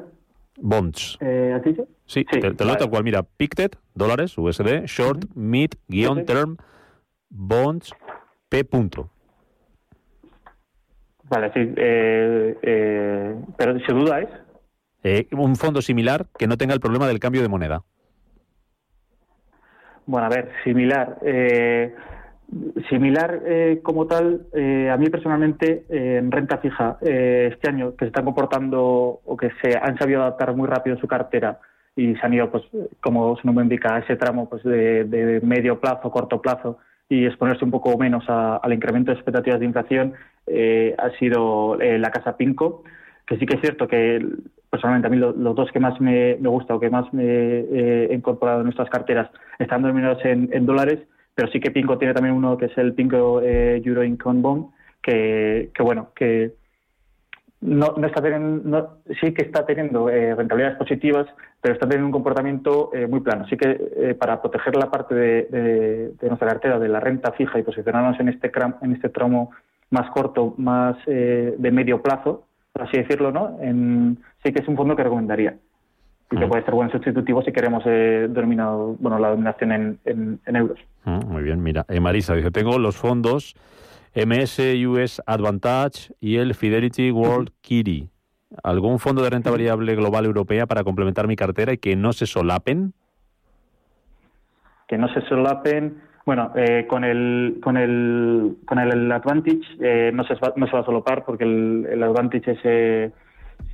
Bonds. 0.59 1.17
Eh, 1.23 1.55
¿Has 1.57 1.65
dicho? 1.65 1.89
Sí, 2.05 2.27
te, 2.27 2.41
te 2.41 2.65
lo 2.67 2.77
tal 2.77 2.91
cual. 2.91 3.05
Mira, 3.05 3.23
Pictet, 3.23 3.79
dólares, 3.95 4.37
USD, 4.37 4.85
short, 4.85 5.25
mid, 5.35 5.71
guion, 5.89 6.27
term, 6.27 6.59
bonds, 7.31 7.95
P. 8.51 8.67
Punto. 8.67 9.09
Vale, 11.31 11.51
sí. 11.55 11.73
eh, 11.75 12.59
eh, 12.61 13.35
pero 13.57 13.81
su 13.81 13.95
duda 13.95 14.21
es. 14.21 14.29
Eh, 15.05 15.27
un 15.33 15.57
fondo 15.57 15.81
similar 15.81 16.27
que 16.37 16.47
no 16.47 16.59
tenga 16.59 16.75
el 16.75 16.81
problema 16.81 17.09
del 17.09 17.19
cambio 17.19 17.41
de 17.41 17.49
moneda. 17.49 17.83
Bueno, 20.06 20.26
a 20.26 20.30
ver, 20.30 20.50
similar. 20.64 21.18
eh, 21.23 21.94
similar 22.90 23.40
eh, 23.47 23.80
como 23.82 24.06
tal, 24.06 24.42
eh, 24.52 24.90
a 24.90 24.97
mí 24.99 25.09
personalmente, 25.09 25.85
eh, 25.88 26.18
en 26.18 26.30
renta 26.30 26.59
fija, 26.59 26.99
eh, 27.00 27.49
este 27.52 27.71
año, 27.71 27.92
que 27.97 28.04
se 28.04 28.09
están 28.09 28.25
comportando 28.26 29.21
o 29.25 29.37
que 29.37 29.50
se 29.62 29.76
han 29.78 29.97
sabido 29.99 30.21
adaptar 30.21 30.54
muy 30.54 30.68
rápido 30.68 30.99
su 30.99 31.06
cartera 31.09 31.61
y 31.97 32.14
se 32.14 32.21
han 32.26 32.35
ido, 32.35 32.50
pues, 32.50 32.64
como 33.00 33.37
su 33.37 33.47
nombre 33.47 33.62
indica, 33.64 33.94
a 33.94 33.99
ese 34.00 34.16
tramo 34.16 34.49
pues, 34.50 34.62
de, 34.64 35.40
medio 35.42 35.80
plazo, 35.80 36.11
corto 36.11 36.42
plazo 36.42 36.78
y 37.09 37.25
exponerse 37.26 37.64
un 37.64 37.71
poco 37.71 37.97
menos 37.97 38.25
a- 38.28 38.56
al 38.56 38.73
incremento 38.73 39.11
de 39.12 39.16
expectativas 39.16 39.61
de 39.61 39.66
inflación, 39.66 40.14
ha 40.99 41.11
sido 41.18 41.76
la 41.78 42.11
casa 42.11 42.37
Pinco, 42.37 42.82
sí 43.39 43.47
que 43.47 43.55
es 43.57 43.61
cierto 43.61 43.87
que 43.89 44.25
personalmente 44.71 45.07
a 45.07 45.11
mí 45.11 45.17
lo- 45.17 45.33
los 45.33 45.55
dos 45.55 45.71
que 45.71 45.81
más 45.81 46.01
me, 46.01 46.37
me 46.41 46.49
gusta 46.49 46.75
o 46.75 46.81
que 46.81 46.91
más 46.91 47.12
me 47.12 47.25
eh, 47.25 48.09
he 48.11 48.15
incorporado 48.15 48.59
en 48.61 48.65
nuestras 48.65 48.89
carteras 48.91 49.31
están 49.59 49.83
denominados 49.83 50.25
en, 50.25 50.49
dólares, 50.67 51.01
pero 51.35 51.49
sí 51.51 51.61
que 51.61 51.71
Pinco 51.71 51.99
tiene 51.99 52.15
también 52.15 52.35
uno 52.35 52.57
que 52.57 52.67
es 52.67 52.79
el 52.79 52.95
Pinco 52.95 53.41
eh, 53.43 53.81
Euro 53.85 54.03
Income 54.05 54.41
Bond, 54.41 54.67
que, 55.03 55.71
bueno, 55.81 56.09
que 56.15 56.55
no, 57.61 57.95
no 57.97 58.07
está 58.07 58.21
teniendo, 58.21 58.69
no- 58.69 58.89
sí 59.21 59.33
que 59.33 59.43
está 59.43 59.65
teniendo 59.65 60.09
eh, 60.11 60.35
rentabilidades 60.35 60.79
positivas, 60.79 61.27
pero 61.61 61.75
está 61.75 61.87
teniendo 61.87 62.07
un 62.07 62.12
comportamiento 62.12 62.91
eh, 62.93 63.07
muy 63.07 63.21
plano. 63.21 63.45
Así 63.45 63.57
que 63.57 63.79
eh, 63.97 64.15
para 64.19 64.41
proteger 64.41 64.75
la 64.77 64.91
parte 64.91 65.15
de, 65.15 65.43
de- 66.21 66.29
nuestra 66.29 66.49
cartera 66.49 66.79
de 66.79 66.89
la 66.89 66.99
renta 66.99 67.31
fija 67.33 67.59
y 67.59 67.62
posicionarnos 67.62 68.19
en 68.19 68.31
este, 68.31 68.51
en 68.83 68.93
este 68.93 69.11
tramo 69.11 69.51
más 69.91 70.11
corto, 70.11 70.55
más 70.57 70.97
de 71.07 71.71
medio 71.71 72.01
plazo, 72.03 72.47
por 72.73 72.83
así 72.83 72.97
decirlo, 72.97 73.31
¿no? 73.33 73.59
En- 73.61 74.19
sí 74.43 74.52
que 74.52 74.62
es 74.62 74.69
un 74.69 74.76
fondo 74.76 74.97
que 74.97 75.02
recomendaría 75.05 75.57
y 76.31 76.37
que 76.37 76.47
Mm. 76.47 76.49
puede 76.49 76.64
ser 76.64 76.75
buen 76.75 76.91
sustitutivo 76.91 77.43
si 77.43 77.52
queremos 77.52 77.83
eh, 77.87 78.29
bueno, 78.31 79.19
la 79.19 79.29
denominación 79.31 79.73
en, 79.73 79.99
en- 80.05 80.41
en 80.47 80.57
euros. 80.57 80.79
Mm, 81.05 81.26
muy 81.26 81.43
bien, 81.43 81.62
mira. 81.62 81.85
Eh, 81.88 82.00
Marisa 82.00 82.35
dice, 82.35 82.50
tengo 82.50 82.79
los 82.79 82.97
fondos 82.97 83.55
MS 84.14 84.61
US 84.87 85.23
Advantage 85.26 86.14
y 86.21 86.37
el 86.37 86.55
Fidelity 86.55 87.11
World 87.11 87.50
Kitty. 87.61 88.09
¿Algún 88.62 88.99
fondo 88.99 89.23
de 89.23 89.31
renta 89.31 89.50
variable 89.50 89.95
global 89.95 90.26
europea 90.26 90.67
para 90.67 90.85
complementar 90.85 91.26
mi 91.26 91.37
cartera 91.37 91.73
y 91.73 91.79
que 91.79 91.97
no 91.97 92.12
se 92.12 92.26
solapen? 92.26 92.93
que 94.88 94.99
no 94.99 95.09
se 95.14 95.23
solapen. 95.23 96.02
Bueno, 96.25 96.52
eh, 96.55 96.87
con 96.88 97.02
el 97.02 97.59
con 97.61 97.76
el 97.76 98.57
con 98.64 98.79
el 98.79 99.11
Advantage 99.11 99.62
eh, 99.81 100.12
no 100.14 100.23
se 100.25 100.35
va, 100.35 100.52
no 100.57 100.67
se 100.67 100.73
va 100.73 100.81
a 100.81 100.85
solapar 100.85 101.25
porque 101.25 101.43
el, 101.45 101.87
el 101.91 102.02
Advantage 102.02 102.52
es 102.52 102.59
eh, 102.62 103.11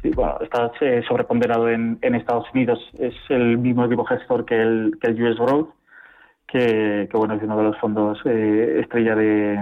sí, 0.03 0.11
bueno, 0.15 0.39
está 0.41 0.71
eh, 0.81 1.03
sobreponderado 1.07 1.69
en, 1.69 1.99
en 2.01 2.15
Estados 2.15 2.47
Unidos. 2.55 2.79
Es 2.99 3.15
el 3.29 3.59
mismo 3.59 3.85
equipo 3.85 4.05
gestor 4.05 4.47
que 4.47 4.61
el 4.61 4.99
que 5.01 5.09
el 5.09 5.23
US 5.23 5.39
Growth, 5.39 5.69
que, 6.47 7.09
bueno 7.13 7.35
es 7.35 7.43
uno 7.43 7.59
de 7.59 7.65
los 7.65 7.79
fondos 7.79 8.19
eh, 8.25 8.79
estrella 8.81 9.15
de, 9.15 9.59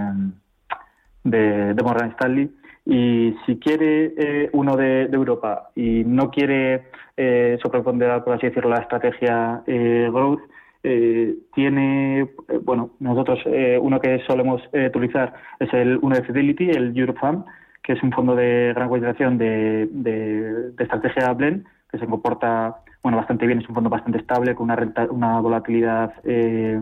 de 1.25 1.73
de 1.73 1.83
Morgan 1.83 2.11
Stanley. 2.11 2.49
Y 2.85 3.35
si 3.45 3.59
quiere 3.59 4.13
eh, 4.17 4.49
uno 4.53 4.77
de, 4.77 5.07
de 5.07 5.15
Europa 5.17 5.71
y 5.75 6.05
no 6.05 6.31
quiere 6.31 6.85
sobreponderar, 7.63 8.23
por 8.23 8.35
así 8.35 8.45
decirlo, 8.45 8.69
la 8.69 8.81
estrategia 8.81 9.63
growth, 9.65 10.39
eh, 10.89 11.35
tiene, 11.53 12.21
eh, 12.21 12.59
bueno, 12.63 12.91
nosotros 12.99 13.39
eh, 13.45 13.77
uno 13.81 13.99
que 13.99 14.19
solemos 14.25 14.61
eh, 14.71 14.87
utilizar 14.87 15.33
es 15.59 15.73
el 15.73 15.99
uno 16.01 16.15
de 16.15 16.23
Fidelity, 16.23 16.69
el 16.69 16.97
Eurofund, 16.97 17.43
que 17.83 17.93
es 17.93 18.03
un 18.03 18.11
fondo 18.11 18.35
de 18.35 18.71
gran 18.73 18.87
cotización 18.87 19.37
de, 19.37 19.87
de, 19.91 20.71
de 20.71 20.83
estrategia 20.83 21.33
blend, 21.33 21.65
que 21.91 21.97
se 21.99 22.05
comporta 22.05 22.77
bueno 23.03 23.17
bastante 23.17 23.45
bien, 23.45 23.59
es 23.59 23.67
un 23.69 23.75
fondo 23.75 23.89
bastante 23.89 24.19
estable, 24.19 24.55
con 24.55 24.65
una 24.65 24.75
renta, 24.75 25.07
una 25.09 25.41
volatilidad 25.41 26.13
eh, 26.23 26.81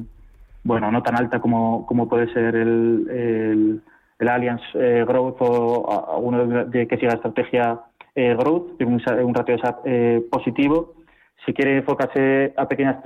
bueno, 0.63 0.91
no 0.91 1.01
tan 1.01 1.15
alta 1.17 1.39
como, 1.39 1.85
como 1.85 2.07
puede 2.07 2.31
ser 2.33 2.55
el, 2.55 3.07
el, 3.09 3.81
el 4.19 4.29
Allianz 4.29 4.61
Growth 4.73 5.37
o 5.41 6.15
alguno 6.15 6.65
de, 6.65 6.87
que 6.87 6.97
siga 6.97 7.13
la 7.13 7.15
estrategia 7.15 7.79
Growth, 8.15 8.77
tiene 8.77 8.95
un, 8.95 9.25
un 9.25 9.33
ratio 9.33 9.55
de 9.55 9.61
SAP 9.61 10.29
positivo. 10.31 10.93
Si 11.45 11.53
quiere 11.53 11.77
enfocarse 11.77 12.53
a 12.57 12.67
pequeñas 12.67 12.97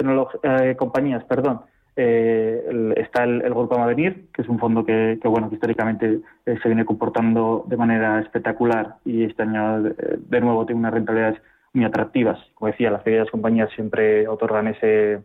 eh, 0.43 0.75
compañías, 0.77 1.24
perdón, 1.25 1.62
eh, 2.01 2.93
está 2.96 3.25
el, 3.25 3.41
el 3.41 3.53
Grupo 3.53 3.75
que 3.96 4.41
es 4.41 4.48
un 4.48 4.58
fondo 4.58 4.86
que, 4.86 5.19
bueno, 5.25 5.50
que 5.50 5.55
históricamente 5.55 6.22
eh, 6.46 6.58
se 6.63 6.69
viene 6.69 6.86
comportando 6.86 7.65
de 7.67 7.75
manera 7.75 8.22
espectacular 8.22 8.96
y 9.03 9.25
este 9.25 9.43
año 9.43 9.88
eh, 9.88 10.17
de 10.17 10.39
nuevo 10.39 10.65
tiene 10.65 10.79
unas 10.79 10.93
rentabilidades 10.93 11.41
muy 11.74 11.84
atractivas. 11.84 12.39
Como 12.53 12.72
decía, 12.72 12.89
las 12.89 13.03
pequeñas 13.03 13.29
compañías 13.29 13.69
siempre 13.75 14.29
otorgan 14.29 14.67
ese, 14.67 15.19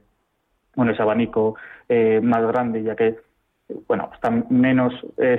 bueno, 0.75 0.91
ese 0.91 1.03
abanico 1.03 1.55
eh, 1.89 2.21
más 2.21 2.45
grande, 2.45 2.83
ya 2.83 2.97
que 2.97 3.19
bueno, 3.87 4.11
están 4.13 4.45
menos 4.51 4.93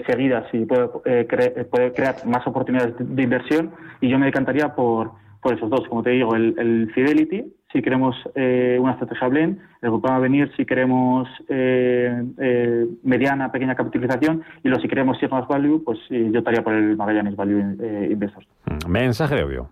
seguidas 0.07 0.51
y 0.51 0.65
puede, 0.65 0.89
eh, 1.05 1.27
crear 1.27 2.25
más 2.25 2.47
oportunidades 2.47 2.97
de, 2.97 3.05
de 3.05 3.23
inversión. 3.23 3.71
Y 3.99 4.09
yo 4.09 4.17
me 4.17 4.25
decantaría 4.25 4.73
por, 4.73 5.11
por 5.45 5.53
esos 5.53 5.69
dos, 5.69 5.87
como 5.87 6.01
te 6.01 6.09
digo, 6.09 6.33
el, 6.33 6.55
el 6.57 6.91
Fidelity, 6.91 7.45
si 7.71 7.83
queremos 7.83 8.15
eh, 8.33 8.79
una 8.81 8.93
estrategia 8.93 9.27
blend, 9.27 9.59
el 9.83 9.91
Grupo 9.91 10.07
Avenir 10.07 10.51
si 10.57 10.65
queremos 10.65 11.29
eh, 11.49 12.23
eh, 12.39 12.87
mediana, 13.03 13.51
pequeña 13.51 13.75
capitalización, 13.75 14.43
y 14.63 14.69
los 14.69 14.81
si 14.81 14.87
queremos 14.87 15.21
ir 15.21 15.29
más 15.29 15.47
value, 15.47 15.83
pues 15.85 15.99
eh, 16.09 16.29
yo 16.31 16.39
estaría 16.39 16.63
por 16.63 16.73
el 16.73 16.97
Magallanes 16.97 17.35
Value 17.35 17.75
eh, 17.79 18.07
Investors. 18.09 18.47
Mm, 18.65 18.89
Mensaje 18.89 19.35
de 19.35 19.41
audio. 19.41 19.69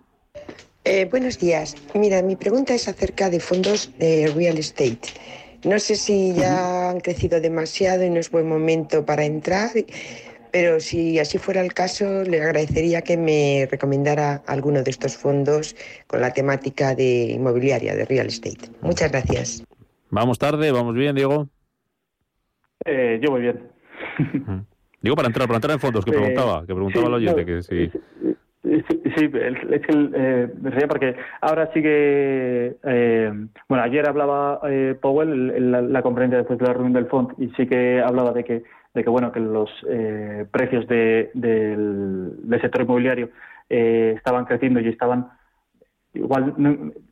Eh, 0.86 1.08
buenos 1.10 1.40
días. 1.40 1.76
Mira, 1.96 2.22
mi 2.22 2.36
pregunta 2.36 2.76
es 2.76 2.88
acerca 2.88 3.32
de 3.32 3.40
fondos 3.40 3.98
de 3.98 4.32
real 4.36 4.60
estate. 4.60 5.10
No 5.64 5.80
sé 5.80 5.96
si 5.96 6.36
ya 6.36 6.92
han 6.92 7.00
crecido 7.00 7.42
demasiado 7.42 8.06
y 8.06 8.12
no 8.12 8.20
es 8.20 8.30
buen 8.30 8.48
momento 8.48 9.04
para 9.08 9.26
entrar, 9.26 9.72
pero 10.54 10.80
si 10.80 11.18
así 11.20 11.40
fuera 11.40 11.62
el 11.62 11.74
caso, 11.74 12.24
le 12.24 12.40
agradecería 12.42 13.02
que 13.02 13.18
me 13.18 13.68
recomendara 13.70 14.44
alguno 14.48 14.84
de 14.84 14.92
estos 14.92 15.18
fondos 15.18 15.76
con 16.08 16.22
la 16.22 16.32
temática 16.32 16.94
de 16.96 17.32
inmobiliaria, 17.32 17.96
de 17.96 18.06
real 18.06 18.28
estate. 18.28 18.70
Muchas 18.82 19.12
gracias. 19.12 19.64
Vamos 20.12 20.38
tarde, 20.38 20.72
vamos 20.72 20.94
bien, 20.94 21.16
Diego. 21.16 21.50
Eh, 22.86 23.20
yo 23.22 23.32
voy 23.32 23.42
bien. 23.42 23.68
Digo 25.02 25.16
para 25.16 25.28
entrar, 25.28 25.48
para 25.48 25.58
entrar 25.58 25.74
en 25.74 25.80
fondos, 25.80 26.06
que 26.06 26.12
Eh, 26.12 26.14
preguntaba, 26.14 26.62
que 26.62 26.74
preguntaba 26.74 27.06
sí, 27.06 27.08
el 27.08 27.14
oyente, 27.16 27.42
no, 27.42 27.46
que 27.48 27.64
sí. 27.64 27.92
Sí, 28.64 29.02
sí, 29.18 29.30
el- 29.34 29.74
es 29.74 29.82
que 29.86 29.92
el, 29.92 30.12
eh, 30.16 30.48
me 30.62 30.70
reía 30.70 30.88
porque 30.88 31.16
ahora 31.42 31.70
sí 31.74 31.82
que, 31.82 32.78
eh, 32.86 33.32
bueno, 33.68 33.84
ayer 33.84 34.08
hablaba 34.08 34.62
eh, 34.70 34.96
Powell 35.02 35.30
en- 35.34 35.50
en 35.58 35.72
la, 35.72 35.82
la 35.82 36.02
conferencia 36.02 36.38
después 36.38 36.60
de 36.60 36.66
la 36.68 36.74
reunión 36.74 36.94
del 36.94 37.08
FOND 37.08 37.34
y 37.40 37.50
sí 37.58 37.68
que 37.68 38.00
hablaba 38.02 38.32
de 38.32 38.44
que, 38.46 38.64
de 38.94 39.04
que 39.04 39.10
bueno, 39.10 39.32
que 39.32 39.40
los 39.40 39.70
eh, 39.90 40.46
precios 40.52 40.88
de- 40.88 41.32
del, 41.34 42.60
sector 42.62 42.82
inmobiliario 42.84 43.30
eh, 43.70 44.14
estaban 44.18 44.46
creciendo 44.46 44.80
y 44.80 44.88
estaban 44.90 45.30
igual 46.14 46.54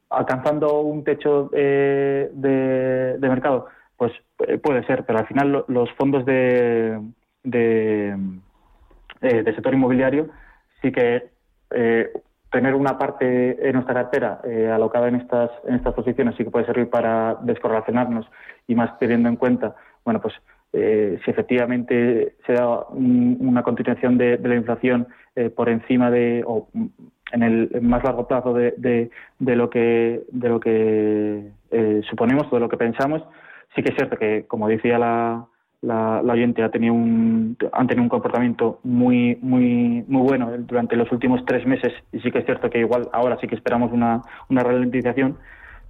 alcanzando 0.10 0.82
un 0.82 1.04
techo 1.04 1.50
eh, 1.54 2.30
de, 2.34 3.18
de 3.18 3.30
mercado, 3.30 3.68
pues 3.98 4.12
eh, 4.48 4.58
puede 4.58 4.84
ser, 4.86 5.06
pero 5.06 5.20
al 5.20 5.28
final 5.28 5.52
lo- 5.52 5.66
los 5.70 5.92
fondos 5.94 6.24
de, 6.26 7.00
eh, 7.44 8.16
del 9.22 9.56
sector 9.56 9.74
inmobiliario 9.74 10.30
sí 10.82 10.92
que 10.92 11.30
eh, 11.72 12.12
tener 12.52 12.76
una 12.76 12.98
parte 12.98 13.68
en 13.68 13.74
nuestra 13.74 13.94
cartera 13.96 14.42
alocada 14.74 15.08
en 15.08 15.16
estas 15.16 15.50
en 15.66 15.76
estas 15.76 15.94
posiciones 15.94 16.36
sí 16.36 16.44
que 16.44 16.52
puede 16.52 16.66
servir 16.66 16.90
para 16.90 17.36
descorrelacionarnos 17.44 18.26
y 18.68 18.76
más 18.76 18.98
teniendo 19.00 19.30
en 19.30 19.38
cuenta 19.38 19.76
bueno 20.04 20.20
pues 20.22 20.34
eh, 20.74 21.20
si 21.24 21.32
efectivamente 21.32 22.36
se 22.46 22.54
da 22.54 22.86
un- 22.90 23.38
una 23.42 23.64
continuación 23.64 24.18
de, 24.18 24.38
de 24.38 24.50
la 24.50 24.56
inflación 24.56 25.08
eh, 25.36 25.50
por 25.50 25.70
encima 25.70 26.10
de 26.12 26.44
o 26.46 26.68
en 27.34 27.44
el 27.44 27.82
más 27.82 28.04
largo 28.04 28.28
plazo 28.28 28.54
de, 28.54 28.74
de, 28.78 29.10
de 29.40 29.56
lo 29.56 29.70
que 29.70 30.22
de 30.32 30.50
lo 30.50 30.60
que 30.60 31.48
eh, 31.72 32.02
suponemos 32.10 32.48
o 32.52 32.56
de 32.56 32.60
lo 32.62 32.70
que 32.70 32.78
pensamos 32.78 33.22
sí 33.76 33.82
que 33.84 33.90
es 33.92 33.96
cierto 33.96 34.18
que 34.18 34.46
como 34.48 34.68
decía 34.68 34.98
la 35.00 35.46
la, 35.84 36.22
la 36.24 36.34
oyente 36.34 36.62
ha 36.62 36.70
tenido 36.70 36.94
un, 36.94 37.58
han 37.74 37.88
tenido 37.88 38.04
un 38.04 38.10
comportamiento 38.10 38.80
muy 38.84 39.38
muy 39.42 40.04
muy 40.08 40.22
bueno 40.22 40.52
durante 40.60 40.96
los 40.96 41.12
últimos 41.12 41.44
tres 41.46 41.66
meses 41.66 41.92
y 42.12 42.20
sí 42.20 42.32
que 42.32 42.40
es 42.40 42.46
cierto 42.46 42.70
que 42.70 42.80
igual 42.80 43.10
ahora 43.14 43.38
sí 43.42 43.48
que 43.48 43.56
esperamos 43.56 43.92
una, 43.92 44.22
una 44.50 44.62
ralentización 44.64 45.38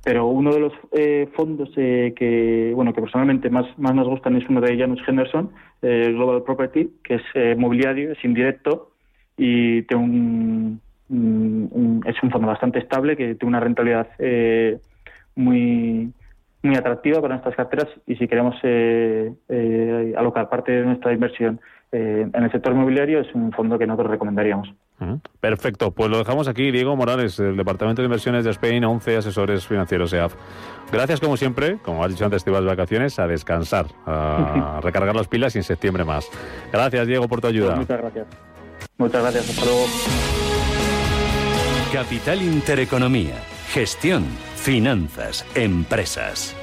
pero 0.03 0.27
uno 0.27 0.51
de 0.53 0.59
los 0.59 0.73
eh, 0.91 1.29
fondos 1.35 1.69
eh, 1.75 2.13
que 2.15 2.71
bueno 2.75 2.93
que 2.93 3.01
personalmente 3.01 3.49
más 3.49 3.65
más 3.77 3.93
nos 3.93 4.07
gustan 4.07 4.35
es 4.35 4.47
uno 4.49 4.61
de 4.61 4.77
Janus 4.77 5.01
Henderson 5.07 5.51
eh, 5.81 6.11
Global 6.13 6.43
Property 6.43 6.91
que 7.03 7.15
es 7.15 7.21
eh, 7.35 7.55
mobiliario 7.57 8.11
es 8.11 8.23
indirecto 8.23 8.91
y 9.37 9.83
tiene 9.83 10.03
un 10.03 10.81
mm, 11.09 12.07
es 12.07 12.15
un 12.23 12.31
fondo 12.31 12.47
bastante 12.47 12.79
estable 12.79 13.15
que 13.15 13.35
tiene 13.35 13.49
una 13.49 13.59
rentabilidad 13.59 14.07
eh, 14.19 14.79
muy 15.35 16.11
muy 16.63 16.75
atractiva 16.75 17.21
para 17.21 17.35
nuestras 17.35 17.55
carteras 17.55 17.87
y 18.05 18.15
si 18.15 18.27
queremos 18.27 18.55
eh, 18.63 19.33
eh, 19.49 20.13
alocar 20.17 20.49
parte 20.49 20.71
de 20.71 20.85
nuestra 20.85 21.13
inversión 21.13 21.59
eh, 21.91 22.25
en 22.33 22.43
el 22.43 22.51
sector 22.51 22.71
inmobiliario 22.73 23.19
es 23.19 23.27
un 23.33 23.51
fondo 23.51 23.77
que 23.77 23.85
nosotros 23.85 24.11
recomendaríamos. 24.11 24.73
Perfecto, 25.39 25.91
pues 25.91 26.11
lo 26.11 26.19
dejamos 26.19 26.47
aquí. 26.47 26.69
Diego 26.69 26.95
Morales, 26.95 27.35
del 27.37 27.57
Departamento 27.57 28.03
de 28.03 28.05
Inversiones 28.05 28.45
de 28.45 28.51
Spain, 28.51 28.83
11 28.85 29.17
asesores 29.17 29.65
financieros 29.65 30.13
EAF. 30.13 30.35
Gracias 30.91 31.19
como 31.19 31.37
siempre, 31.37 31.77
como 31.81 32.03
has 32.03 32.11
dicho 32.11 32.23
antes, 32.23 32.43
te 32.43 32.51
vas 32.51 32.61
de 32.61 32.67
vacaciones, 32.67 33.17
a 33.17 33.25
descansar, 33.25 33.87
a 34.05 34.79
recargar 34.83 35.15
las 35.15 35.27
pilas 35.27 35.55
y 35.55 35.59
en 35.59 35.63
septiembre 35.63 36.05
más. 36.05 36.29
Gracias 36.71 37.07
Diego 37.07 37.27
por 37.27 37.41
tu 37.41 37.47
ayuda. 37.47 37.75
Pues 37.75 37.79
muchas 37.79 37.99
gracias. 37.99 38.27
Muchas 38.97 39.21
gracias, 39.23 39.49
hasta 39.49 39.65
luego. 39.65 39.85
Capital 41.91 42.41
Intereconomía, 42.41 43.35
gestión, 43.73 44.23
finanzas, 44.61 45.43
empresas. 45.55 46.55